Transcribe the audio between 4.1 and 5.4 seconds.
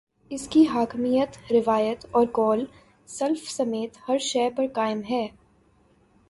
شے پر قائم ہے۔